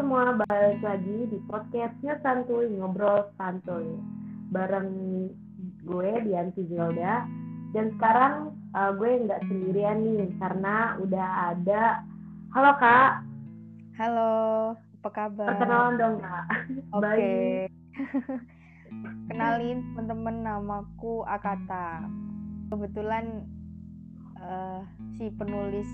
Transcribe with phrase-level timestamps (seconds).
[0.00, 3.84] semua, balik lagi di podcastnya Santuy Ngobrol Santuy.
[4.48, 4.88] Bareng
[5.84, 7.28] gue, Dianti Zilda.
[7.76, 12.00] Dan sekarang uh, gue nggak sendirian nih Karena udah ada.
[12.56, 13.12] Halo Kak.
[14.00, 14.32] Halo,
[14.72, 15.52] apa kabar?
[15.52, 16.46] Perkenalan dong Kak.
[16.96, 17.04] Oke.
[17.04, 17.48] Okay.
[19.28, 22.08] Kenalin teman-teman namaku Akata.
[22.72, 23.44] Kebetulan
[24.40, 24.80] uh,
[25.20, 25.92] si penulis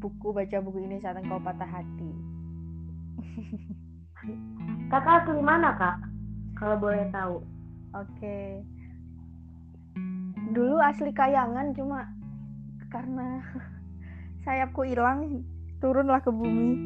[0.00, 2.29] buku baca buku ini saat engkau patah hati
[4.90, 5.96] Kakak asli mana kak?
[6.58, 7.40] Kalau boleh tahu.
[7.96, 8.60] Oke.
[10.50, 12.10] Dulu asli Kayangan cuma
[12.90, 13.38] karena
[14.44, 15.46] sayapku hilang
[15.78, 16.76] turunlah ke bumi.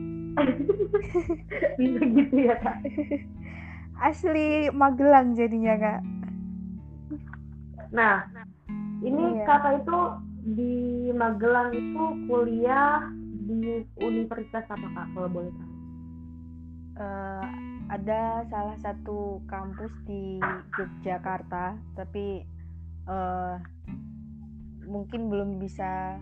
[1.81, 2.79] Bisa gitu ya kak?
[4.11, 6.03] Asli Magelang jadinya kak.
[7.95, 8.27] Nah,
[9.07, 9.47] ini iya.
[9.47, 9.99] kakak itu
[10.59, 10.75] di
[11.15, 13.07] Magelang itu kuliah
[13.47, 15.74] di universitas apa kak kalau boleh tahu?
[16.99, 17.45] Uh,
[17.91, 20.39] ada salah satu kampus di
[20.79, 22.47] Yogyakarta tapi
[23.07, 23.59] uh,
[24.85, 26.21] mungkin belum bisa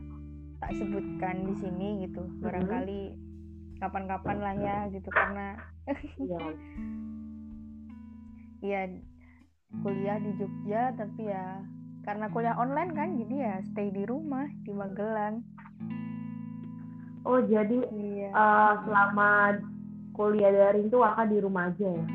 [0.62, 2.23] tak sebutkan di sini gitu.
[2.39, 3.19] Barangkali
[3.83, 5.59] kapan-kapan lah ya gitu karena
[6.19, 6.41] iya.
[8.62, 8.86] Ya,
[9.83, 11.67] kuliah di Jogja tapi ya
[12.07, 15.42] karena kuliah online kan jadi ya stay di rumah di Magelang.
[17.27, 18.31] Oh jadi iya.
[18.31, 19.59] uh, selama
[20.23, 22.06] kuliah daring tuh kakak di rumah aja ya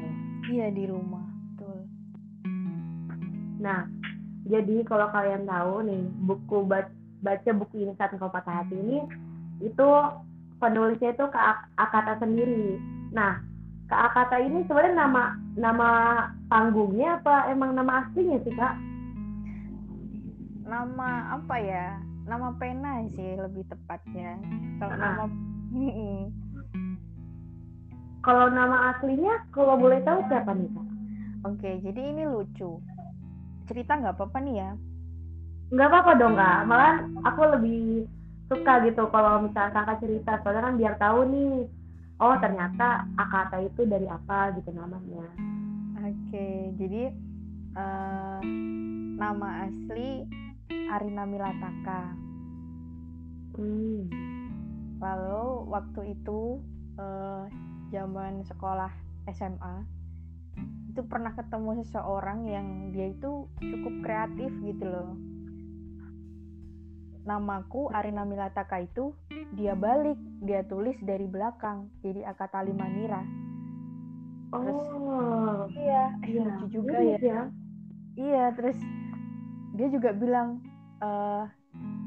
[0.48, 1.78] iya di rumah betul.
[3.60, 3.84] Nah
[4.48, 6.64] jadi kalau kalian tahu nih buku
[7.20, 9.04] baca buku ini saat engkau patah hati ini
[9.60, 9.90] itu
[10.64, 12.80] penulisnya itu kak Akata sendiri.
[13.12, 13.44] Nah
[13.92, 15.90] kak Akata ini sebenarnya nama nama
[16.48, 17.52] panggungnya apa?
[17.52, 18.80] Emang nama aslinya sih kak?
[20.64, 22.00] Nama apa ya?
[22.24, 24.40] Nama pena sih lebih tepatnya.
[24.80, 25.28] Kalau nah.
[25.28, 25.28] nama
[28.28, 30.88] Kalau nama aslinya, kalau boleh tahu siapa nih kak?
[31.48, 32.84] Oke, jadi ini lucu.
[33.72, 34.72] Cerita nggak apa-apa nih ya?
[35.72, 36.60] Nggak apa-apa dong kak.
[36.68, 38.04] Malah aku lebih
[38.52, 40.44] suka gitu kalau misalnya kakak cerita.
[40.44, 41.72] Soalnya kan biar tahu nih,
[42.20, 45.24] oh ternyata Akata itu dari apa gitu namanya.
[46.04, 47.16] Oke, jadi
[47.80, 48.44] uh,
[49.16, 50.28] nama asli
[50.92, 52.12] Arina Milataka.
[53.56, 54.12] Hmm.
[55.00, 56.60] Lalu waktu itu
[57.00, 58.92] uh, zaman sekolah
[59.32, 59.86] SMA
[60.92, 65.14] itu pernah ketemu seseorang yang dia itu cukup kreatif gitu loh.
[67.28, 69.14] Namaku Arina Milataka itu
[69.54, 73.48] dia balik dia tulis dari belakang jadi Akatali Manira
[74.48, 75.68] terus oh.
[75.76, 76.44] iya iya.
[76.48, 77.18] lucu juga ya.
[77.20, 77.42] ya.
[78.16, 78.46] iya.
[78.56, 78.78] Terus
[79.76, 80.64] dia juga bilang
[81.04, 81.10] e,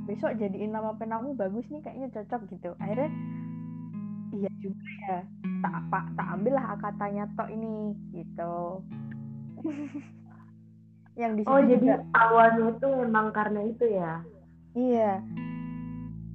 [0.09, 2.71] besok jadiin nama penamu bagus nih kayaknya cocok gitu.
[2.81, 3.13] Akhirnya
[4.35, 5.19] iya juga ya.
[5.61, 8.57] Tak apa tak ambil lah katanya tok ini gitu.
[11.21, 14.25] Yang di oh jadi juga, awalnya itu memang karena itu ya?
[14.73, 15.13] Iya.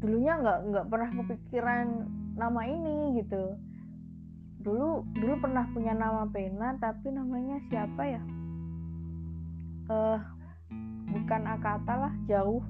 [0.04, 1.88] Dulunya nggak nggak pernah kepikiran
[2.36, 3.56] nama ini gitu.
[4.62, 8.22] Dulu dulu pernah punya nama pena tapi namanya siapa ya?
[9.86, 10.20] Eh uh,
[11.10, 12.62] bukan Akata lah jauh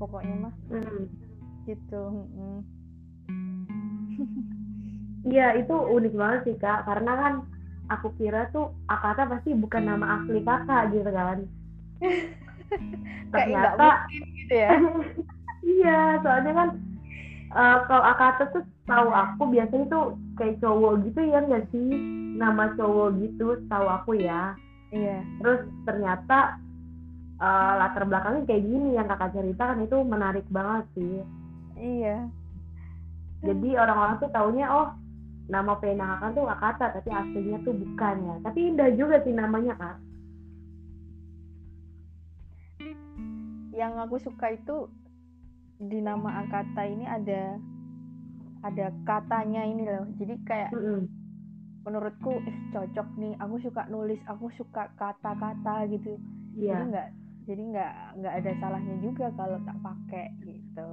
[0.00, 0.54] pokoknya mah.
[0.72, 1.04] Mm.
[1.68, 2.02] gitu
[2.34, 2.60] mm.
[5.30, 7.34] Iya itu unik banget sih kak karena kan
[7.86, 11.38] aku kira tuh Akata pasti bukan nama asli kakak gitu kan.
[13.34, 14.70] Ternyata gitu ya.
[15.78, 16.68] iya soalnya kan
[17.54, 21.94] uh, kalau Akata tuh tahu aku biasanya tuh kayak cowok gitu ya nggak sih
[22.34, 24.58] nama cowok gitu tahu aku ya.
[24.90, 25.22] Iya.
[25.38, 26.58] Terus ternyata
[27.38, 31.22] uh, latar belakangnya kayak gini yang kakak ceritakan itu menarik banget sih.
[31.78, 32.26] Iya.
[33.40, 34.99] Jadi orang-orang tuh taunya oh
[35.50, 38.34] nama penakan tuh Akata tapi aslinya tuh bukan ya.
[38.46, 39.96] Tapi indah juga sih namanya kak.
[43.74, 44.86] Yang aku suka itu
[45.82, 47.58] di nama Akata ini ada
[48.62, 50.06] ada katanya ini loh.
[50.16, 51.00] Jadi kayak mm -hmm.
[51.82, 53.34] menurutku eh cocok nih.
[53.42, 56.14] Aku suka nulis aku suka kata-kata gitu.
[56.54, 56.82] Yeah.
[56.82, 57.08] jadi nggak
[57.50, 60.86] jadi nggak nggak ada salahnya juga kalau tak pakai gitu.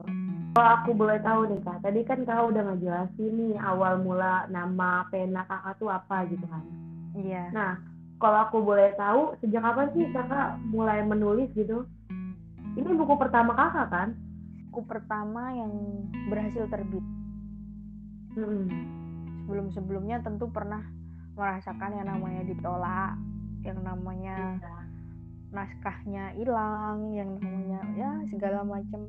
[0.57, 5.05] Kalau aku boleh tahu nih kak tadi kan kak udah ngejelasin nih awal mula nama
[5.13, 6.65] pena kakak tuh apa gitu kan.
[7.13, 7.53] Iya.
[7.53, 7.77] Nah
[8.17, 11.85] kalau aku boleh tahu sejak kapan sih kakak mulai menulis gitu?
[12.73, 14.09] Ini buku pertama kakak kan?
[14.73, 15.73] Buku pertama yang
[16.33, 17.05] berhasil terbit.
[18.37, 18.69] Hmm.
[19.41, 20.85] sebelum sebelumnya tentu pernah
[21.33, 23.17] merasakan yang namanya ditolak
[23.65, 24.76] yang namanya iya
[25.51, 29.07] naskahnya hilang yang namanya ya segala macam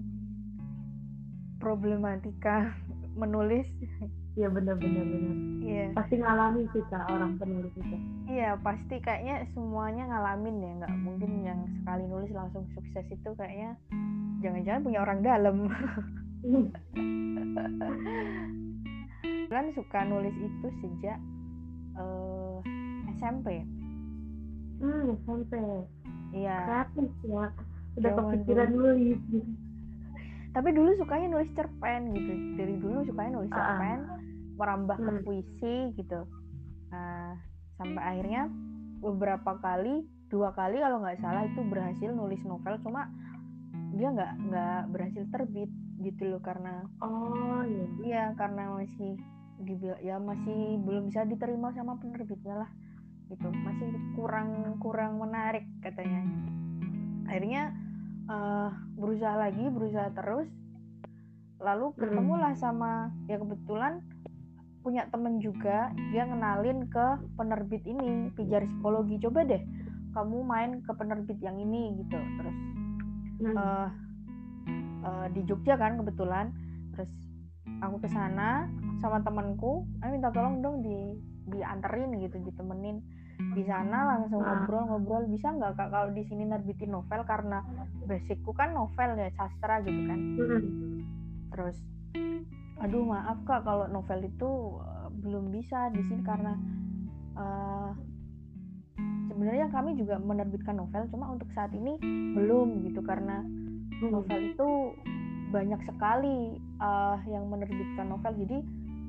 [1.58, 2.70] problematika
[3.20, 3.67] menulis
[4.38, 5.37] Iya benar-benar benar.
[5.67, 5.87] Iya.
[5.99, 7.96] Pasti ngalamin sih kak orang penulis itu.
[8.31, 13.75] Iya pasti kayaknya semuanya ngalamin ya nggak mungkin yang sekali nulis langsung sukses itu kayaknya
[14.38, 15.67] jangan-jangan punya orang dalam.
[19.50, 21.19] kan suka nulis itu sejak
[21.99, 23.67] uh, eh, SMP.
[24.79, 25.52] Hmm SMP.
[26.32, 26.56] Iya.
[26.64, 27.46] Kreatif ya.
[27.98, 29.20] Udah kepikiran nulis.
[29.28, 29.50] Gitu.
[30.52, 32.32] Tapi dulu sukanya nulis cerpen gitu.
[32.56, 33.62] Dari dulu sukanya nulis ah, ah.
[33.62, 34.00] cerpen.
[34.04, 34.19] Uh
[34.58, 35.22] merambah ke hmm.
[35.22, 36.20] puisi gitu
[36.90, 37.38] nah,
[37.78, 38.50] sampai akhirnya
[38.98, 43.06] beberapa kali dua kali kalau nggak salah itu berhasil nulis novel cuma
[43.94, 45.70] dia nggak nggak berhasil terbit
[46.02, 49.16] gitu loh karena oh iya iya karena masih
[50.02, 52.70] ya masih belum bisa diterima sama penerbitnya lah
[53.28, 53.48] gitu.
[53.64, 56.25] Masih kurang kurang menarik katanya.
[57.28, 57.72] Akhirnya
[58.28, 60.48] uh, berusaha lagi berusaha terus.
[61.58, 61.98] Lalu hmm.
[61.98, 64.00] ketemulah sama ya kebetulan
[64.80, 69.20] punya temen juga dia ngenalin ke penerbit ini pijar psikologi.
[69.20, 69.62] Coba deh
[70.16, 72.16] kamu main ke penerbit yang ini gitu.
[72.16, 72.58] Terus
[73.52, 73.88] uh,
[75.04, 76.54] uh, di Jogja kan kebetulan.
[76.96, 77.10] Terus
[77.84, 78.66] aku ke sana
[78.98, 81.14] sama temanku aku minta tolong dong di
[81.48, 83.00] dianterin gitu ditemenin.
[83.54, 85.30] Di sana langsung ngobrol-ngobrol.
[85.30, 87.22] Bisa nggak kak kalau di sini nerbitin novel?
[87.24, 87.62] Karena
[88.08, 90.18] basicku kan novel ya sastra gitu kan.
[90.18, 90.64] Hmm.
[91.48, 91.80] terus
[92.78, 96.54] aduh maaf kak kalau novel itu uh, belum bisa di sini karena
[97.34, 97.90] uh,
[99.26, 101.98] sebenarnya kami juga menerbitkan novel cuma untuk saat ini
[102.34, 103.02] belum gitu.
[103.02, 104.10] Karena hmm.
[104.10, 104.68] novel itu
[105.48, 108.34] banyak sekali uh, yang menerbitkan novel.
[108.34, 108.58] Jadi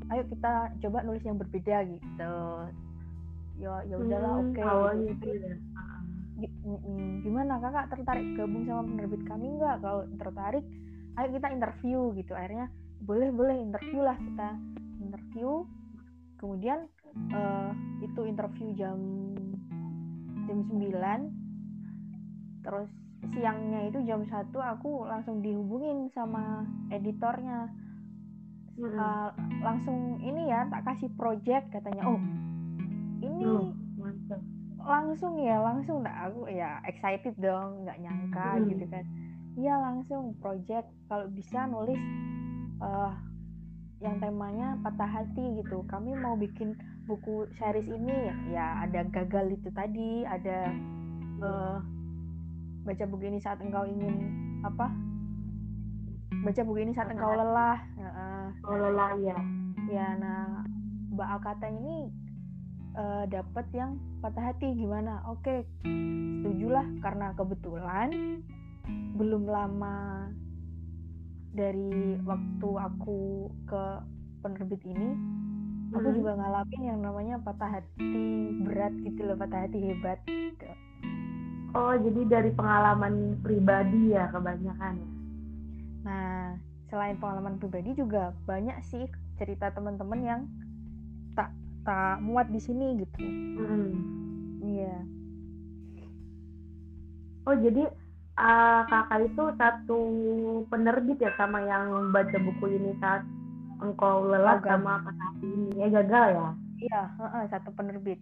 [0.10, 2.36] ayo kita coba nulis yang berbeda gitu.
[3.60, 5.28] Ya ya udahlah hmm, oke okay, gitu.
[5.36, 5.56] ya.
[7.26, 7.92] gimana kakak?
[7.92, 9.78] Tertarik gabung sama penerbit kami nggak?
[9.84, 10.66] Kalau tertarik
[11.20, 12.34] ayo kita interview gitu.
[12.34, 12.72] Akhirnya
[13.04, 14.50] boleh boleh interview lah kita.
[15.00, 15.68] Interview
[16.40, 16.88] kemudian
[17.36, 18.98] uh, itu interview jam
[20.48, 22.90] jam 9 terus
[23.36, 27.68] siangnya itu jam satu aku langsung dihubungin sama editornya
[28.84, 29.30] uh,
[29.64, 32.04] langsung ini ya tak kasih project katanya.
[32.08, 32.20] Oh
[33.20, 33.72] ini oh,
[34.84, 36.04] langsung ya langsung.
[36.04, 38.66] Tak aku ya excited dong nggak nyangka hmm.
[38.72, 39.06] gitu kan.
[39.60, 40.88] Iya langsung project.
[41.12, 42.00] Kalau bisa nulis
[42.80, 43.12] uh,
[44.00, 45.84] yang temanya patah hati gitu.
[45.92, 48.32] Kami mau bikin buku series ini.
[48.56, 50.72] Ya ada gagal itu tadi ada
[51.44, 51.78] uh,
[52.88, 54.32] baca buku ini saat engkau ingin
[54.64, 54.92] apa
[56.30, 57.78] baca buku ini saat engkau lelah.
[58.00, 59.38] Uh, lelah ya
[59.90, 60.62] ya nah
[61.10, 62.14] mbak Akata ini
[62.96, 64.74] uh, dapat yang patah hati.
[64.78, 65.26] Gimana?
[65.30, 66.86] Oke setujulah.
[67.02, 68.10] Karena kebetulan
[69.18, 70.30] belum lama
[71.54, 73.84] dari waktu aku ke
[74.46, 75.18] penerbit ini
[75.94, 76.18] aku hmm.
[76.22, 78.14] juga ngalamin yang namanya patah hati
[78.64, 80.70] berat gitu loh patah hati hebat gitu.
[81.74, 85.19] oh jadi dari pengalaman pribadi ya kebanyakan ya
[86.04, 86.56] nah
[86.90, 89.06] selain pengalaman pribadi juga banyak sih
[89.38, 90.42] cerita teman-teman yang
[91.38, 91.54] tak
[91.86, 93.18] tak muat di sini gitu.
[93.24, 93.94] Hmm.
[94.66, 94.98] iya.
[97.48, 97.88] Oh jadi
[98.36, 100.02] uh, kakak itu satu
[100.68, 103.24] penerbit ya sama yang baca buku ini saat
[103.80, 105.80] engkau lelah oh, sama patah ini.
[105.80, 106.50] Ya gagal ya?
[106.80, 108.20] Iya uh, uh, satu penerbit.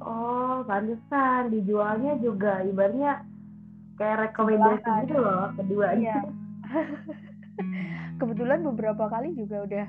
[0.00, 1.50] Oh pantesan.
[1.50, 3.26] Dijualnya juga ibaratnya
[4.00, 6.24] kayak rekomendasi gitu loh kedua iya.
[8.20, 9.86] Kebetulan beberapa kali juga udah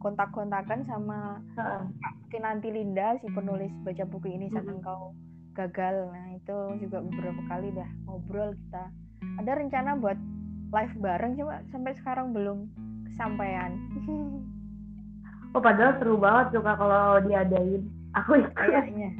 [0.00, 1.38] kontak-kontakan sama.
[2.30, 4.80] Kinanti Linda si penulis baca buku ini saat hmm.
[4.80, 5.12] engkau
[5.54, 6.08] gagal.
[6.14, 8.84] Nah itu juga beberapa kali dah ngobrol kita.
[9.42, 10.16] Ada rencana buat
[10.70, 12.66] live bareng cuma sampai sekarang belum
[13.12, 13.74] kesampaian.
[15.50, 17.82] Oh padahal seru banget suka kalau diadain.
[18.14, 19.10] Aku kayaknya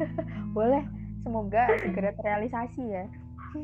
[0.56, 0.84] boleh.
[1.24, 3.08] Semoga segera terrealisasi ya.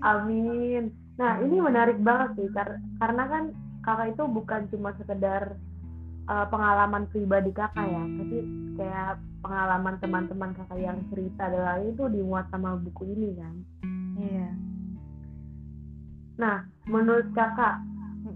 [0.00, 2.48] Amin nah ini menarik banget sih
[2.98, 3.44] karena kan
[3.84, 5.54] kakak itu bukan cuma sekedar
[6.26, 8.38] uh, pengalaman pribadi kakak ya tapi
[8.74, 9.12] kayak
[9.44, 13.54] pengalaman teman-teman kakak yang cerita adalah itu dimuat sama buku ini kan.
[14.18, 14.48] Iya.
[16.40, 16.56] Nah
[16.88, 17.78] menurut kakak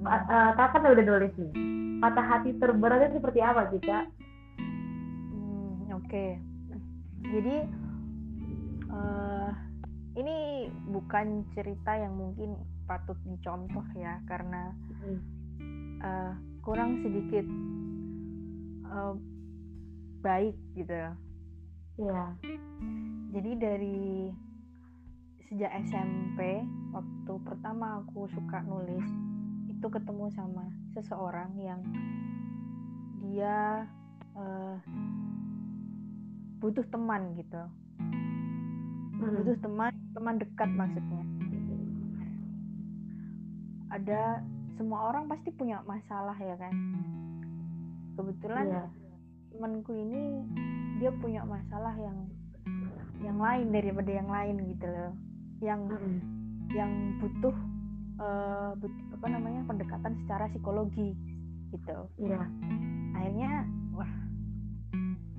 [0.05, 1.53] uh, kakak udah nulis nih
[1.99, 4.07] patah hati terberatnya seperti apa sih kak?
[5.35, 6.07] Hmm, oke.
[6.07, 6.39] Okay.
[7.29, 7.67] jadi
[8.89, 9.51] uh,
[10.19, 12.59] ini bukan cerita yang mungkin
[12.91, 14.75] patut dicontoh ya karena
[16.03, 16.35] uh,
[16.67, 17.47] kurang sedikit
[18.91, 19.15] uh,
[20.19, 21.15] baik gitu.
[21.99, 22.35] Ya
[23.31, 24.33] jadi dari
[25.49, 29.07] sejak SMP waktu pertama aku suka nulis
[29.71, 30.67] itu ketemu sama
[30.99, 31.81] seseorang yang
[33.23, 33.87] dia
[34.35, 34.77] uh,
[36.59, 37.63] butuh teman gitu.
[39.19, 39.35] Hmm.
[39.35, 41.23] butuh teman teman dekat maksudnya
[43.95, 44.43] ada
[44.75, 46.75] semua orang pasti punya masalah ya kan
[48.19, 48.89] kebetulan yeah.
[49.55, 50.43] temanku ini
[50.99, 52.27] dia punya masalah yang
[53.23, 55.15] yang lain daripada yang lain gitu loh
[55.63, 56.19] yang mm.
[56.75, 56.91] yang
[57.23, 57.55] butuh
[58.19, 61.15] uh, but, apa namanya pendekatan secara psikologi
[61.71, 62.43] gitu yeah.
[63.15, 64.13] akhirnya wah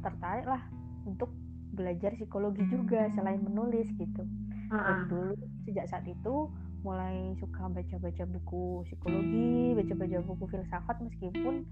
[0.07, 0.63] tertarik lah
[1.03, 1.36] untuk
[1.75, 4.24] belajar psikologi juga selain menulis gitu
[4.69, 4.85] uh -uh.
[4.85, 5.33] dan dulu
[5.65, 6.49] sejak saat itu
[6.79, 11.67] mulai suka baca-baca buku psikologi, baca-baca buku filsafat meskipun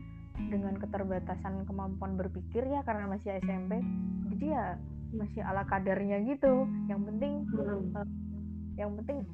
[0.51, 3.79] dengan keterbatasan kemampuan berpikir ya karena masih SMP.
[4.35, 4.75] Jadi ya
[5.15, 6.67] masih ala kadarnya gitu.
[6.91, 7.95] Yang penting hmm.
[7.95, 8.07] uh,
[8.77, 9.25] yang penting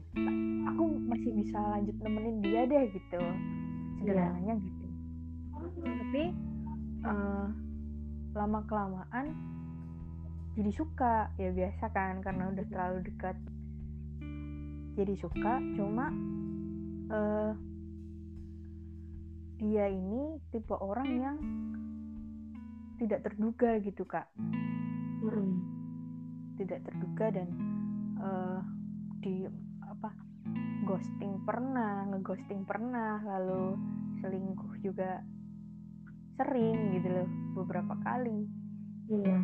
[0.70, 3.22] aku masih bisa lanjut nemenin dia deh gitu.
[4.00, 4.64] Sederhananya yeah.
[4.64, 4.86] gitu.
[5.84, 6.24] Tapi
[7.04, 7.48] uh,
[8.34, 9.36] lama kelamaan
[10.54, 13.38] jadi suka ya biasa kan karena udah terlalu dekat
[14.94, 16.14] jadi suka cuma
[17.10, 17.54] uh,
[19.58, 21.38] dia ini tipe orang yang
[23.02, 24.30] tidak terduga gitu kak.
[25.24, 25.56] Hmm.
[26.60, 27.50] tidak terduga dan
[28.20, 28.62] uh,
[29.24, 29.48] di
[29.82, 30.12] apa
[30.84, 33.80] ghosting pernah ngeghosting pernah lalu
[34.20, 35.24] selingkuh juga
[36.38, 38.46] sering gitu loh beberapa kali.
[39.10, 39.38] Iya.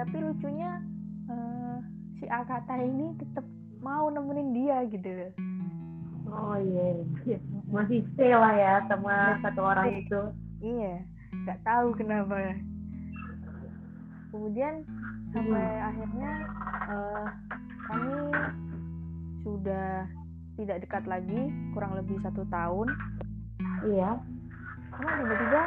[0.00, 0.80] Tapi lucunya
[1.28, 1.78] uh,
[2.18, 3.44] si Akata ini tetap
[3.82, 5.32] mau nemenin dia gitu.
[6.28, 7.40] Oh iya yeah.
[7.72, 10.20] masih stay lah ya sama satu orang itu.
[10.60, 11.04] Iya
[11.44, 12.36] nggak tahu kenapa.
[14.28, 14.84] Kemudian
[15.32, 15.88] sampai hmm.
[15.88, 16.32] akhirnya
[16.88, 17.26] uh,
[17.88, 18.16] kami
[19.44, 20.04] sudah
[20.60, 21.40] tidak dekat lagi
[21.72, 22.88] kurang lebih satu tahun.
[23.88, 24.20] Iya.
[24.92, 25.62] Karena tiba-tiba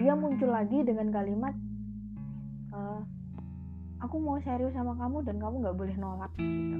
[0.00, 1.54] dia muncul lagi dengan kalimat
[2.72, 3.00] uh,
[4.04, 6.78] aku mau serius sama kamu dan kamu nggak boleh nolak gitu.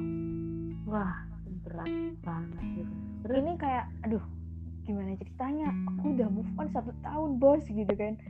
[0.85, 1.25] Wah
[1.65, 1.89] berat
[2.21, 2.93] banget gitu.
[3.25, 4.25] Terus ini kayak aduh
[4.85, 5.73] gimana ceritanya?
[5.97, 8.21] Aku udah move on satu tahun bos gitu kan.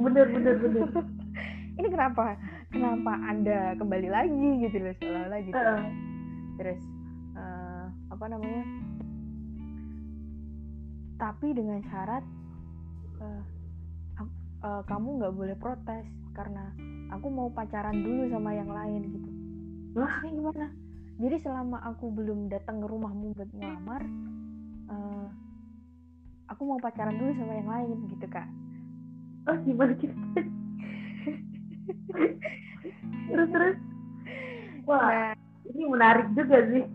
[0.00, 0.88] Bener bener bener.
[1.74, 2.38] Ini kenapa?
[2.70, 5.58] Kenapa anda kembali lagi gitu loh seolah-olah gitu.
[5.58, 5.86] Uh.
[6.54, 6.80] terus
[7.34, 8.62] uh, apa namanya?
[11.18, 12.24] Tapi dengan syarat
[13.18, 13.42] uh,
[14.62, 16.74] uh, kamu nggak boleh protes karena
[17.14, 19.30] aku mau pacaran dulu sama yang lain gitu.
[19.94, 20.66] Maksudnya gimana?
[21.14, 24.02] Jadi selama aku belum datang ke rumahmu buat ngelamar
[24.90, 25.30] uh,
[26.50, 28.50] aku mau pacaran dulu sama yang lain gitu kak.
[29.46, 30.12] Oh gimana gitu
[33.30, 33.76] terus terus?
[34.84, 35.32] Wah nah,
[35.68, 36.84] ini menarik juga sih.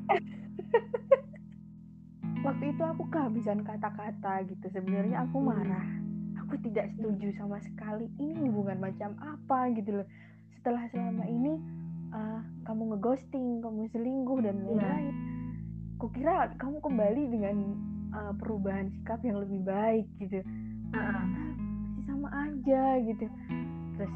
[2.46, 4.66] Waktu itu aku kehabisan kata-kata gitu.
[4.72, 5.84] Sebenarnya aku marah
[6.50, 10.08] aku tidak setuju sama sekali ini hubungan macam apa gitu loh.
[10.58, 11.62] Setelah selama ini
[12.10, 14.66] uh, kamu ngeghosting kamu selingkuh dan iya.
[14.66, 15.16] lain-lain
[16.02, 17.56] kukira kamu kembali dengan
[18.18, 20.42] uh, perubahan sikap yang lebih baik gitu.
[20.98, 21.22] Uh,
[21.86, 23.26] masih sama aja gitu.
[23.94, 24.14] Terus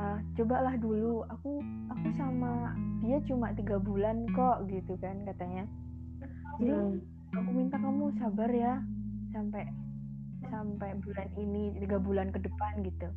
[0.00, 1.60] uh, cobalah dulu aku
[1.92, 2.72] aku sama
[3.04, 5.68] dia cuma tiga bulan kok gitu kan katanya.
[6.56, 7.36] Jadi hmm.
[7.36, 8.80] aku minta kamu sabar ya
[9.36, 9.68] sampai
[10.48, 13.08] sampai bulan ini tiga bulan ke depan gitu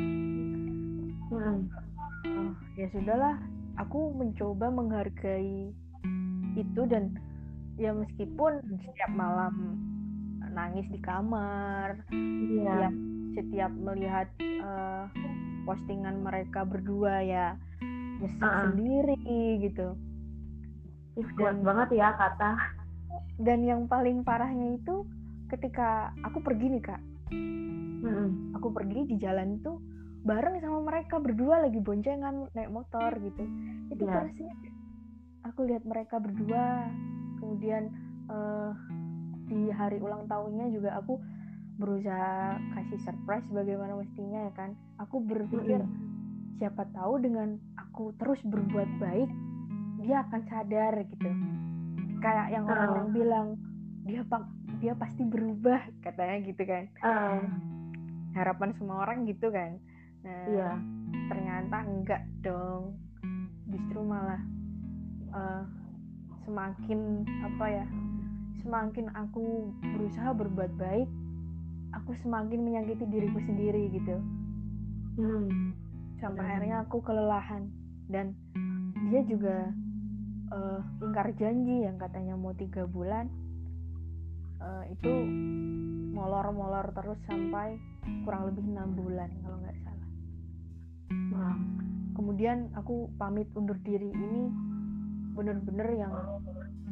[0.00, 1.68] hmm.
[2.24, 3.36] oh, ya sudahlah
[3.76, 5.72] aku mencoba menghargai
[6.56, 7.12] itu dan
[7.76, 9.76] ya meskipun setiap malam
[10.56, 12.00] nangis di kamar
[12.56, 12.88] yeah.
[12.88, 12.90] ya
[13.36, 14.28] setiap melihat
[14.64, 15.04] uh,
[15.68, 17.46] postingan mereka berdua ya
[18.16, 18.64] nyesek uh -uh.
[18.72, 19.92] sendiri gitu
[21.16, 22.56] Ih, kuat banget ya kata
[23.40, 25.04] dan yang paling parahnya itu
[25.50, 27.00] ketika aku pergi nih kak
[27.32, 28.56] hmm.
[28.58, 29.78] aku pergi di jalan tuh
[30.26, 33.44] bareng sama mereka berdua lagi boncengan naik motor gitu
[33.94, 34.26] itu yeah.
[34.34, 34.50] sih
[35.46, 36.90] aku lihat mereka berdua
[37.38, 37.94] kemudian
[38.26, 38.74] uh,
[39.46, 41.22] di hari ulang tahunnya juga aku
[41.78, 46.58] berusaha kasih surprise bagaimana mestinya ya kan aku berpikir mm -hmm.
[46.58, 49.30] siapa tahu dengan aku terus berbuat baik
[50.02, 51.30] dia akan sadar gitu
[52.18, 53.14] kayak yang orang-orang uh.
[53.14, 53.46] bilang
[54.08, 54.42] dia pak
[54.80, 57.42] dia pasti berubah katanya gitu kan uh.
[58.36, 59.80] harapan semua orang gitu kan
[60.26, 60.76] nah yeah.
[61.30, 62.98] ternyata enggak dong
[63.70, 64.42] justru malah
[65.34, 65.62] uh,
[66.46, 67.86] semakin apa ya
[68.62, 71.08] semakin aku berusaha berbuat baik
[71.94, 74.16] aku semakin menyakiti diriku sendiri gitu
[75.18, 75.74] hmm.
[76.18, 76.50] sampai hmm.
[76.50, 77.70] akhirnya aku kelelahan
[78.10, 78.34] dan
[79.10, 79.70] dia juga
[80.50, 83.30] uh, ingkar janji yang katanya mau tiga bulan
[84.60, 85.12] uh, itu
[86.16, 87.76] molor-molor terus sampai
[88.24, 90.08] kurang lebih enam bulan kalau nggak salah.
[91.36, 91.54] Nah,
[92.16, 94.48] kemudian aku pamit undur diri ini
[95.36, 96.12] bener-bener yang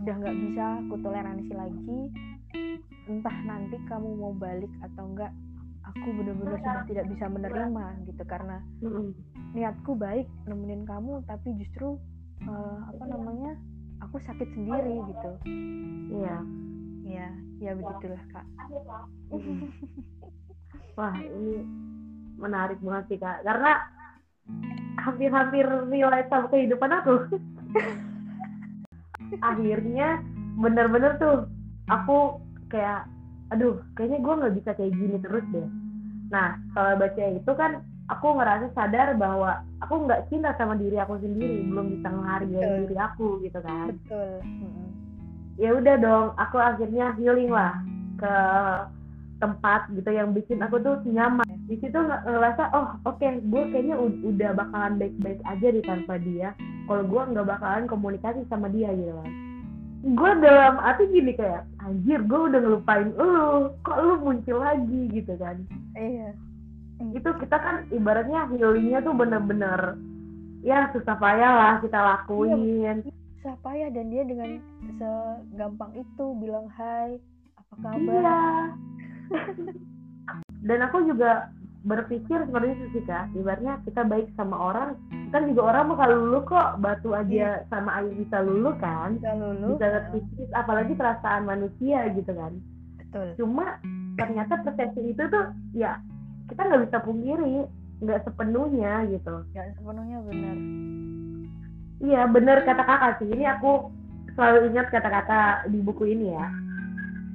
[0.04, 2.00] udah nggak bisa aku toleransi lagi.
[3.08, 5.32] Entah nanti kamu mau balik atau enggak
[5.84, 8.56] aku bener-bener sudah tidak bisa menerima gitu karena
[9.52, 12.00] niatku baik nemenin kamu tapi justru
[12.48, 13.52] uh, apa namanya
[14.00, 15.32] aku sakit sendiri gitu.
[16.12, 16.38] Iya iya
[17.60, 18.46] ya begitulah kak.
[20.98, 21.64] Wah ini
[22.40, 23.44] menarik banget sih kak.
[23.44, 23.72] Karena
[25.04, 27.14] hampir-hampir relate sama kehidupan aku.
[29.48, 30.22] Akhirnya
[30.56, 31.50] bener-bener tuh
[31.90, 33.04] aku kayak
[33.52, 35.68] aduh kayaknya gue nggak bisa kayak gini terus deh.
[36.32, 41.20] Nah kalau baca itu kan aku ngerasa sadar bahwa aku nggak cinta sama diri aku
[41.20, 43.92] sendiri belum bisa menghargai diri aku gitu kan.
[43.92, 44.40] Betul
[45.60, 47.78] ya udah dong aku akhirnya healing lah
[48.18, 48.34] ke
[49.42, 51.44] tempat gitu yang bikin aku tuh nyaman.
[51.68, 56.56] Di situ ngerasa oh oke okay, gue kayaknya udah bakalan baik-baik aja di tanpa dia.
[56.88, 59.30] Kalau gue nggak bakalan komunikasi sama dia gitu kan.
[60.04, 65.34] Gue dalam hati gini kayak anjir gue udah ngelupain lu kok lu muncul lagi gitu
[65.36, 65.60] kan.
[65.96, 66.32] Iya.
[67.12, 69.98] Itu kita kan ibaratnya healingnya tuh bener-bener
[70.64, 72.60] ya susah payah lah kita lakuin.
[72.64, 72.92] Iya,
[73.44, 74.56] susah payah dan dia dengan
[74.96, 77.20] segampang itu bilang hai
[77.60, 78.00] apa kabar?
[78.00, 78.40] Iya.
[80.72, 81.52] dan aku juga
[81.84, 83.28] berpikir seperti itu sih kak.
[83.36, 84.96] Ibaratnya kita baik sama orang
[85.28, 86.80] kan juga orang bakal lulu kok.
[86.80, 87.68] Batu aja iya.
[87.68, 89.20] sama air bisa lulu kan?
[89.20, 92.56] Bisa lulu bisa terkikis apalagi perasaan manusia gitu kan.
[92.96, 93.28] Betul.
[93.44, 93.76] Cuma
[94.16, 96.00] ternyata persepsi itu tuh ya
[96.48, 97.68] kita nggak bisa pungkiri
[98.00, 99.44] nggak sepenuhnya gitu.
[99.52, 100.56] Nggak sepenuhnya benar
[102.02, 103.28] iya benar kata kakak sih.
[103.30, 103.90] Ini aku
[104.34, 106.46] selalu ingat kata-kata di buku ini ya.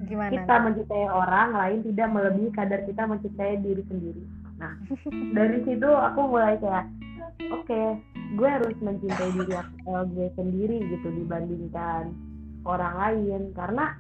[0.10, 0.34] Gimana?
[0.34, 4.24] kita mencintai orang lain tidak melebihi kadar kita mencintai diri sendiri.
[4.58, 4.74] Nah
[5.38, 6.90] dari situ aku mulai kayak
[7.54, 7.94] oke okay,
[8.34, 12.10] gue harus mencintai diri aku, gue sendiri gitu dibandingkan
[12.66, 13.54] orang lain.
[13.54, 13.94] Karena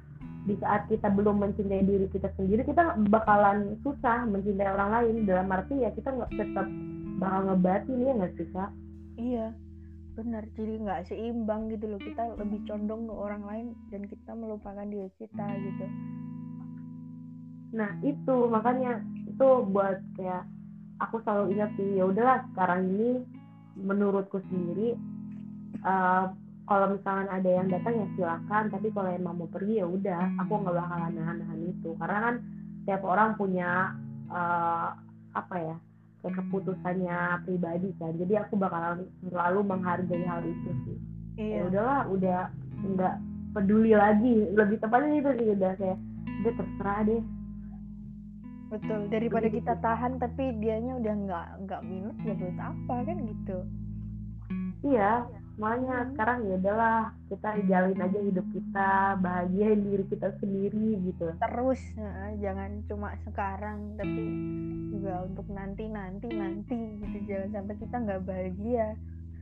[0.49, 5.29] di saat kita belum mencintai diri kita sendiri kita bakalan susah mencintai orang lain.
[5.29, 6.65] Dalam arti ya kita nggak tetap
[7.21, 8.71] bakal ngebatin ya nggak sih kak?
[9.21, 9.53] Iya
[10.19, 12.01] benar jadi nggak seimbang gitu loh.
[12.03, 15.85] Kita lebih condong ke orang lain dan kita melupakan diri kita gitu.
[17.71, 20.43] Nah itu makanya itu buat kayak
[20.99, 23.23] aku selalu ingat sih ya udahlah sekarang ini
[23.79, 24.99] menurutku sendiri
[25.87, 26.35] uh,
[26.67, 30.51] kalau misalkan ada yang datang ya silakan tapi kalau emang mau pergi ya udah aku
[30.59, 31.95] nggak bakalan nahan-nahan itu.
[31.95, 32.35] Karena kan
[32.83, 33.95] tiap orang punya
[34.27, 34.91] uh,
[35.33, 35.77] apa ya
[36.19, 38.13] kayak keputusannya pribadi kan.
[38.15, 40.97] Jadi aku bakalan selalu menghargai hal itu sih.
[41.39, 41.55] Ya iya.
[41.55, 42.41] ya udahlah udah
[42.83, 43.15] nggak
[43.55, 44.37] peduli lagi.
[44.51, 45.99] Lebih tepatnya itu sih udah kayak
[46.43, 47.23] udah terserah deh.
[48.69, 53.57] Betul daripada kita tahan tapi dianya udah nggak nggak minus ya buat apa kan gitu.
[54.85, 55.11] Iya
[55.59, 55.95] semuanya.
[55.99, 56.09] Hmm.
[56.15, 61.25] sekarang ya udahlah kita jalin aja hidup kita bahagiain diri kita sendiri gitu.
[61.35, 64.23] Terus nah, jangan cuma sekarang tapi
[64.95, 67.17] juga untuk nanti nanti nanti gitu.
[67.27, 68.87] Jangan sampai kita nggak bahagia.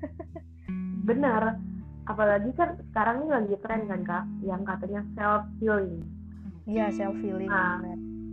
[1.08, 1.62] Benar.
[2.10, 6.02] Apalagi kan sekarang ini lagi tren kan kak yang katanya self healing
[6.68, 7.80] iya self healing nah,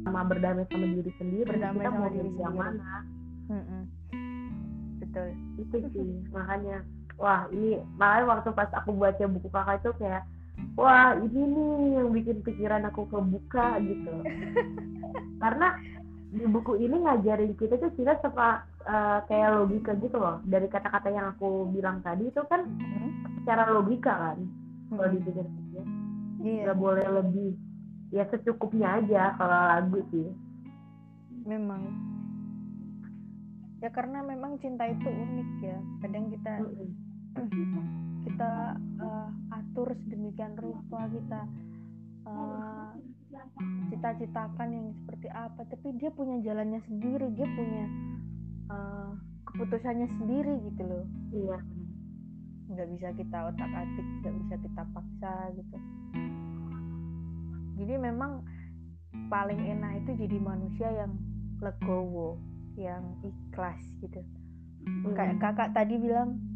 [0.03, 2.97] sama berdamai sama diri sendiri berdamai kita sama mau diri yang mana?
[3.47, 3.83] Mm
[4.95, 5.29] betul.
[5.63, 6.83] Itu sih makanya
[7.19, 10.23] wah ini makanya waktu pas aku baca buku kakak itu kayak
[10.75, 14.15] wah ini nih yang bikin pikiran aku kebuka gitu.
[15.43, 15.79] Karena
[16.35, 20.43] di buku ini ngajarin kita tuh kita suka uh, kayak logika gitu loh.
[20.47, 23.43] Dari kata-kata yang aku bilang tadi itu kan hmm.
[23.43, 24.99] secara logika kan hmm.
[24.99, 25.85] kalau dipikir-pikir.
[26.45, 26.69] Iya.
[26.69, 27.57] nggak boleh lebih
[28.13, 30.29] ya secukupnya aja kalau lagu sih.
[31.47, 31.83] Memang.
[33.81, 35.79] Ya karena memang cinta itu unik ya.
[36.05, 36.53] Kadang kita
[38.25, 38.53] kita
[39.03, 41.41] uh, atur sedemikian rupa kita
[42.27, 42.91] uh,
[43.91, 45.61] cita-citakan yang seperti apa.
[45.67, 47.85] Tapi dia punya jalannya sendiri dia punya
[48.71, 49.11] uh,
[49.51, 51.05] keputusannya sendiri gitu loh.
[51.35, 51.59] Iya.
[52.75, 55.77] Nggak bisa kita otak atik nggak bisa kita paksa gitu.
[57.75, 58.47] Jadi memang
[59.27, 61.13] paling enak itu jadi manusia yang
[61.59, 62.39] legowo
[62.75, 64.21] yang ikhlas gitu.
[65.17, 66.54] Kayak kakak tadi bilang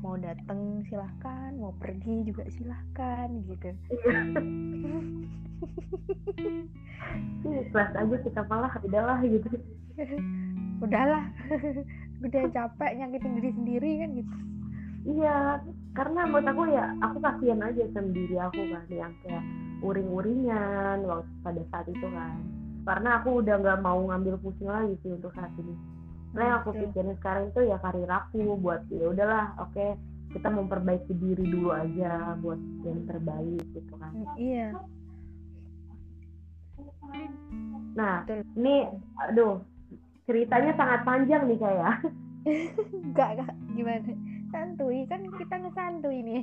[0.00, 3.70] mau datang silahkan mau pergi juga silahkan gitu.
[7.44, 9.48] Ikhlas aja kita malah udahlah gitu.
[10.84, 11.28] Udahlah
[12.24, 14.36] udah capek nyakitin diri sendiri kan gitu.
[15.20, 15.60] Iya
[15.92, 19.44] karena buat aku ya aku kasihan aja sama diri aku kan yang kayak
[19.84, 22.40] uring-uringan waktu pada saat itu kan.
[22.88, 25.99] Karena aku udah nggak mau ngambil pusing lagi sih untuk saat ini
[26.30, 29.98] karena yang aku pikirin sekarang itu ya karir aku buat ya udahlah oke okay,
[30.30, 34.12] kita memperbaiki diri dulu aja buat yang terbaik gitu kan.
[34.38, 34.78] Iya.
[37.98, 38.86] Nah ini
[39.18, 39.58] aduh
[40.30, 41.94] ceritanya sangat panjang nih kayak
[43.10, 44.12] enggak enggak gimana?
[44.54, 46.42] Santuy kan kita ngesantuy nih.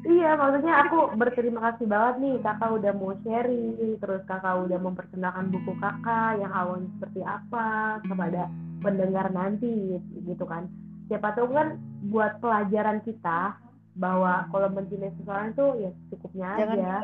[0.00, 5.52] Iya maksudnya aku berterima kasih banget nih kakak udah mau sharing terus kakak udah memperkenalkan
[5.52, 8.48] buku kakak yang awalnya seperti apa kepada
[8.80, 10.66] pendengar nanti gitu kan.
[11.06, 11.76] Siapa tahu kan
[12.08, 13.54] buat pelajaran kita
[13.98, 16.94] bahwa kalau mencintai seseorang itu ya cukupnya Jangan aja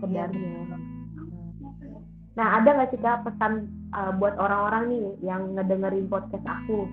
[0.00, 0.50] sebenarnya.
[0.52, 0.76] Ya.
[2.36, 6.84] nah ada nggak sih kak pesan uh, buat orang-orang nih yang ngedengerin podcast aku?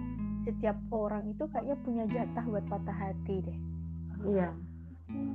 [0.47, 3.57] Setiap orang itu kayaknya punya jatah buat patah hati deh.
[4.23, 4.49] Iya.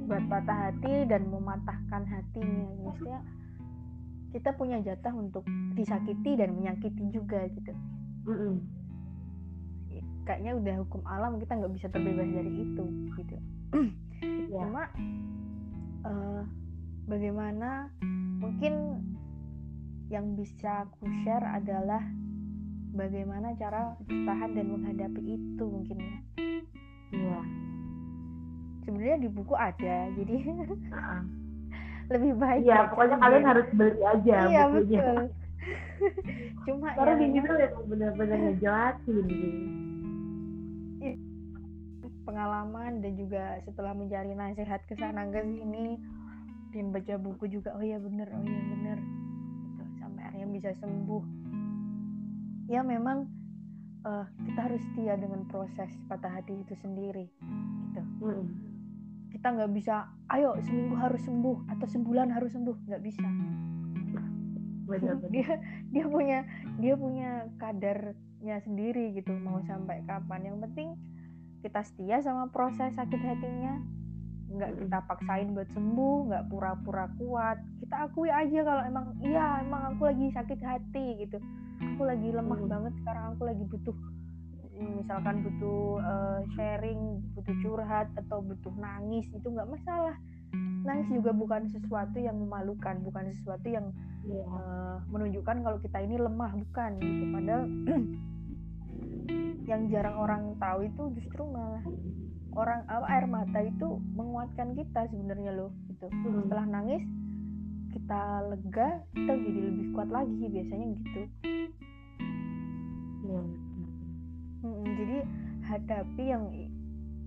[0.09, 2.69] Buat patah hati dan mematahkan hatinya.
[2.89, 3.21] Maksudnya
[4.33, 5.45] kita punya jatah untuk
[5.77, 7.73] disakiti dan menyakiti juga gitu.
[8.29, 8.78] Mm -mm
[10.29, 12.85] kayaknya udah hukum alam kita nggak bisa terbebas dari itu
[13.17, 13.37] gitu.
[14.49, 14.65] Ya.
[14.65, 14.91] cuma
[16.03, 16.43] uh,
[17.07, 17.87] bagaimana
[18.43, 19.05] mungkin
[20.11, 22.01] yang bisa aku share adalah
[22.97, 26.17] bagaimana cara bertahan dan menghadapi itu mungkin ya.
[27.15, 27.41] Iya.
[28.89, 30.37] Sebenarnya di buku ada jadi
[32.13, 34.99] lebih baik ya pokoknya kalian harus beli aja iya bukunya.
[34.99, 35.19] betul.
[36.67, 39.27] Cuma karena ya, di situ benar-benar ngejelasin
[42.29, 45.97] pengalaman dan juga setelah mencari nasihat ke sana ke sini
[46.77, 51.25] dan baca buku juga oh ya bener oh ya bener gitu sampai akhirnya bisa sembuh.
[52.69, 53.25] Ya memang
[54.05, 57.33] uh, kita harus setia dengan proses patah hati itu sendiri
[57.89, 58.03] gitu.
[58.21, 58.47] Hmm.
[59.29, 63.29] kita nggak bisa ayo seminggu harus sembuh atau sebulan harus sembuh nggak bisa.
[65.29, 65.53] Dia
[65.93, 66.49] dia punya
[66.81, 70.49] dia punya kadarnya sendiri gitu mau sampai kapan.
[70.49, 70.89] Yang penting
[71.63, 73.83] kita setia sama proses sakit hatinya.
[74.49, 77.59] Nggak kita paksain buat sembuh nggak pura-pura kuat.
[77.83, 81.39] Kita akui aja kalau emang iya emang aku lagi sakit hati gitu.
[81.95, 82.71] Aku lagi lemah hmm.
[82.71, 83.97] banget sekarang aku lagi butuh
[84.79, 90.15] misalkan butuh uh, sharing butuh curhat atau butuh nangis itu nggak masalah.
[90.87, 93.91] Nangis juga bukan sesuatu yang memalukan bukan sesuatu yang
[94.31, 97.25] uh, menunjukkan kalau kita ini lemah bukan gitu.
[97.35, 97.65] Padahal
[99.69, 101.85] yang jarang orang tahu itu justru malah
[102.57, 106.49] orang apa air mata itu menguatkan kita sebenarnya loh gitu hmm.
[106.49, 107.05] setelah nangis
[107.93, 111.23] kita lega kita jadi lebih kuat lagi biasanya gitu
[113.29, 113.49] hmm.
[114.59, 115.19] Hmm, jadi
[115.69, 116.45] hadapi yang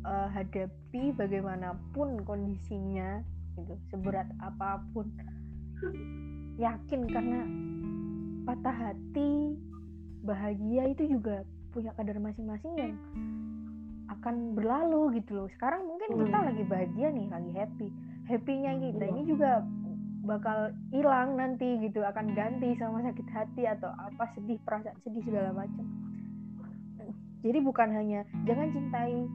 [0.01, 3.21] uh, hadapi bagaimanapun kondisinya
[3.55, 5.05] gitu seberat apa pun
[6.57, 7.41] yakin karena
[8.49, 9.55] patah hati
[10.25, 12.93] bahagia itu juga punya kadar masing-masing yang
[14.11, 15.47] akan berlalu gitu loh.
[15.55, 16.47] Sekarang mungkin kita hmm.
[16.51, 17.87] lagi bahagia nih lagi happy.
[18.27, 19.63] Happynya kita ini juga
[20.21, 25.55] bakal hilang nanti gitu akan ganti sama sakit hati atau apa sedih perasaan sedih segala
[25.55, 25.85] macam.
[27.41, 29.25] Jadi bukan hanya jangan cintai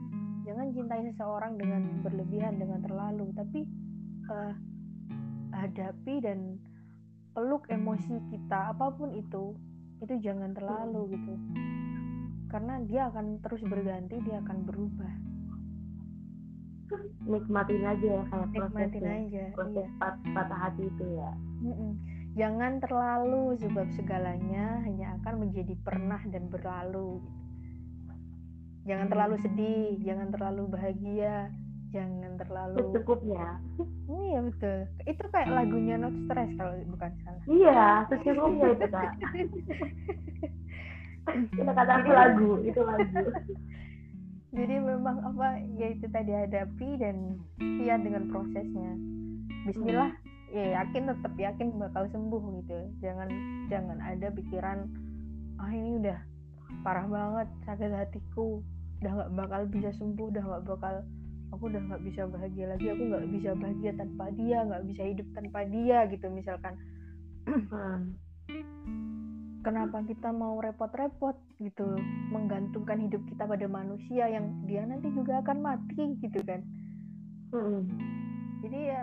[0.47, 3.67] jangan cintai seseorang dengan berlebihan dengan terlalu tapi
[4.31, 4.55] uh,
[5.51, 6.55] hadapi dan
[7.35, 9.59] peluk emosi kita apa pun itu
[9.99, 11.35] itu jangan terlalu gitu
[12.47, 15.13] karena dia akan terus berganti dia akan berubah.
[17.31, 19.99] Nikmatin aja ya kayak nikmatin proses aja proses iya.
[19.99, 21.31] pat patah hati itu ya.
[21.67, 21.93] Mm-mm.
[22.37, 27.19] jangan terlalu sebab segalanya hanya akan menjadi pernah dan berlalu.
[28.87, 31.51] Jangan terlalu sedih jangan terlalu bahagia
[31.91, 33.59] jangan terlalu secukupnya.
[34.07, 34.79] Iya betul.
[35.09, 37.43] Itu kayak lagunya not stress kalau bukan salah.
[37.51, 37.83] Iya
[38.13, 39.13] secukupnya itu kak
[41.35, 43.25] itu kata aku lagu itu lagu.
[44.57, 48.93] Jadi memang apa ya itu tadi hadapi dan setia dengan prosesnya.
[49.69, 50.15] Bismillah
[50.55, 52.79] ya yakin tetap yakin bakal sembuh gitu.
[53.05, 53.29] Jangan
[53.69, 54.89] jangan ada pikiran
[55.61, 56.19] ah ini udah
[56.87, 58.63] parah banget sakit hatiku.
[59.05, 60.95] Udah nggak bakal bisa sembuh udah nggak bakal
[61.53, 65.29] aku udah nggak bisa bahagia lagi aku nggak bisa bahagia tanpa dia nggak bisa hidup
[65.37, 66.75] tanpa dia gitu misalkan.
[68.47, 69.06] Hmm
[69.67, 71.99] kenapa kita mau repot-repot gitu
[72.31, 76.63] menggantungkan hidup kita pada manusia yang dia nanti juga akan mati gitu kan?
[77.51, 77.87] Hmm.
[78.63, 79.03] jadi ya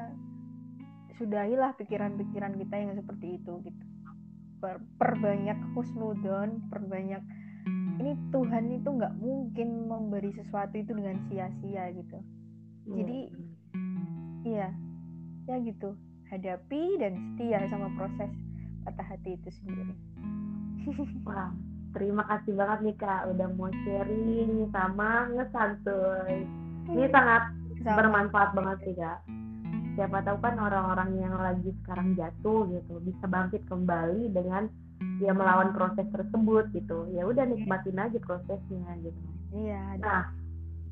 [1.19, 3.83] sudahilah pikiran-pikiran kita yang seperti itu gitu.
[4.63, 7.19] Per perbanyak husnudon perbanyak
[7.99, 12.17] ini Tuhan itu nggak mungkin memberi sesuatu itu dengan sia-sia gitu.
[12.87, 13.19] Jadi
[14.47, 14.71] iya
[15.47, 15.95] ya gitu.
[16.31, 18.31] Hadapi dan setia sama proses
[18.87, 20.12] patah hati itu sendiri.
[21.27, 21.49] Wah,
[21.95, 26.43] terima kasih banget nih kak udah mau sharing sama ngesantuy.
[26.91, 27.43] Ini sangat
[27.83, 27.97] sama.
[27.99, 29.19] bermanfaat banget sih kak.
[29.93, 34.67] Siapa tahu kan orang-orang yang lagi sekarang jatuh gitu bisa bangkit kembali dengan
[35.21, 37.07] dia melawan proses tersebut gitu.
[37.13, 39.21] Ya udah nikmatin aja prosesnya gitu.
[39.53, 40.01] Iya.
[40.01, 40.33] Nah,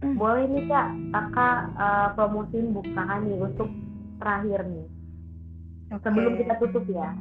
[0.02, 3.70] boleh nih kak kakak uh, promosiin bukaan nih untuk
[4.18, 4.88] terakhir nih
[5.94, 6.02] okay.
[6.02, 7.14] sebelum kita tutup ya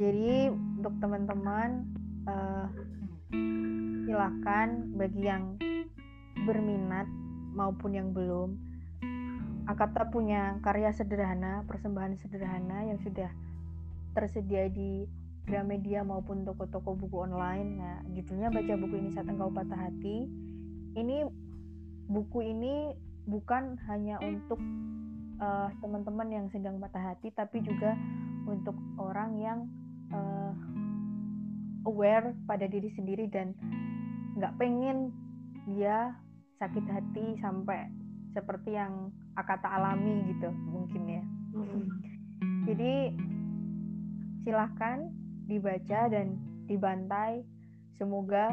[0.00, 1.86] jadi untuk teman-teman
[2.28, 2.66] uh,
[4.08, 5.56] silakan bagi yang
[6.44, 7.06] berminat
[7.52, 8.56] maupun yang belum
[9.62, 13.30] Akata punya karya sederhana persembahan sederhana yang sudah
[14.10, 15.06] tersedia di
[15.46, 17.78] Gramedia maupun toko-toko buku online.
[17.78, 20.26] Nah, judulnya baca buku ini saat engkau patah hati
[20.98, 21.22] ini
[22.10, 22.90] buku ini
[23.30, 24.58] bukan hanya untuk
[25.38, 27.94] uh, teman-teman yang sedang patah hati tapi juga
[28.50, 29.58] untuk orang yang
[30.12, 30.52] uh,
[31.88, 33.56] aware pada diri sendiri dan
[34.38, 35.12] nggak pengen
[35.68, 36.14] dia
[36.62, 37.90] sakit hati sampai
[38.32, 41.24] seperti yang Akata alami gitu mungkin ya.
[41.56, 41.84] Mm-hmm.
[42.68, 42.94] Jadi
[44.44, 45.08] silahkan
[45.48, 46.36] dibaca dan
[46.68, 47.40] dibantai.
[47.96, 48.52] Semoga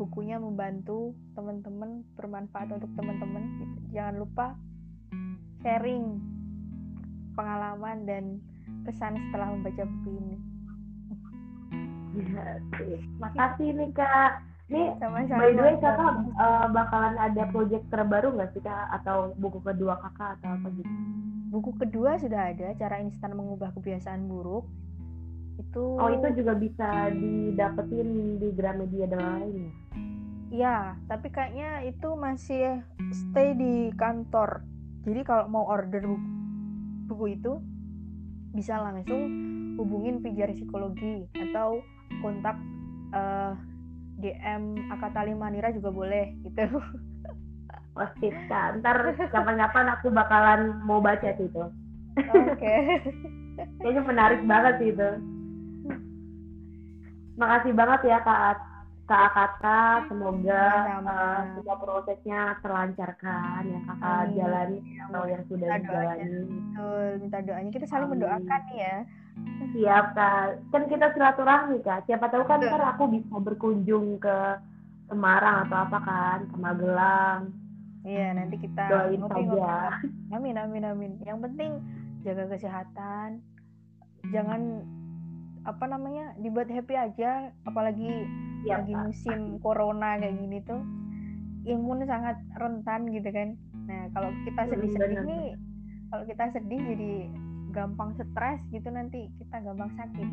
[0.00, 3.78] bukunya membantu teman-teman bermanfaat untuk teman-teman gitu.
[3.92, 4.46] jangan lupa
[5.60, 6.16] sharing
[7.36, 8.24] pengalaman dan
[8.88, 10.36] kesan setelah membaca buku ini
[12.28, 14.32] ya, makasih nih kak.
[14.70, 18.86] Nih sama-sama by the way kakak uh, bakalan ada project terbaru nggak sih kak?
[19.00, 20.92] Atau buku kedua kakak atau apa gitu?
[21.50, 24.70] Buku kedua sudah ada cara instan mengubah kebiasaan buruk.
[25.58, 29.72] Itu oh itu juga bisa didapetin di Gramedia dan lain ya?
[30.50, 30.76] Ya
[31.10, 34.62] tapi kayaknya itu masih stay di kantor.
[35.02, 36.28] Jadi kalau mau order buku,
[37.10, 37.52] buku itu
[38.54, 39.30] bisa langsung
[39.78, 41.82] hubungin pijar psikologi atau
[42.18, 42.58] kontak
[43.14, 43.52] uh, eh,
[44.20, 46.66] DM Akatali Manira juga boleh gitu
[47.98, 51.64] Oh sip, ntar kapan-kapan aku bakalan mau baca sih itu.
[52.16, 52.54] Oke.
[52.54, 52.80] Okay.
[53.82, 55.10] Kayaknya menarik banget sih itu
[57.40, 58.56] makasih banget ya Kak
[59.10, 64.34] Kak Kata, semoga uh, semua prosesnya terlancarkan yang kakak Amin.
[64.38, 66.30] jalani atau yang sudah minta dijalani.
[66.46, 67.70] Betul, minta doanya.
[67.74, 68.22] Kita saling Amin.
[68.22, 68.96] mendoakan nih ya.
[69.74, 70.46] Siap kak.
[70.70, 72.06] Kan kita silaturahmi kak.
[72.06, 74.62] Siapa tahu kan ntar aku bisa berkunjung ke
[75.10, 77.50] Semarang atau apa kan, ke Magelang.
[78.06, 79.98] Iya, nanti kita doain saja.
[80.30, 81.12] Amin, amin, amin.
[81.26, 81.70] Yang penting
[82.22, 83.42] jaga kesehatan.
[84.30, 84.86] Jangan
[85.66, 88.24] apa namanya dibuat happy aja apalagi
[88.66, 90.80] ya, lagi musim corona kayak gini tuh
[91.68, 93.48] imun sangat rentan gitu kan.
[93.84, 95.46] Nah kalau kita hmm, sedih-sedih nih
[96.10, 97.12] kalau kita sedih jadi
[97.70, 100.28] gampang stres gitu nanti kita gampang sakit.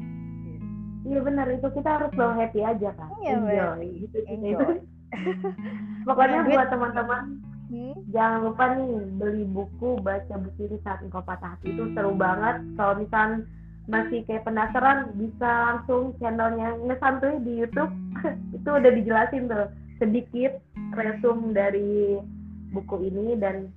[1.07, 1.45] Iya benar.
[1.51, 3.87] Itu kita harus bawa happy aja kan iya, enjoy.
[4.07, 4.75] Gitu, enjoy.
[6.07, 7.23] pokoknya nah, buat teman-teman
[7.71, 7.95] hmm?
[8.11, 11.75] jangan lupa nih beli buku baca buku ini saat engkau patah hati.
[11.75, 12.63] Itu seru banget.
[12.79, 13.43] Kalau misalnya
[13.87, 17.91] masih kayak penasaran bisa langsung channelnya ngesantuy di YouTube
[18.57, 20.59] itu udah dijelasin tuh sedikit
[20.93, 22.19] resum dari
[22.75, 23.71] buku ini dan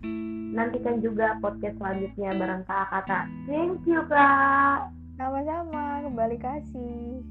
[0.51, 3.21] nantikan juga podcast selanjutnya bareng Kak Kata.
[3.47, 4.91] Thank you Kak.
[5.15, 7.23] Sama-sama, kembali kasih.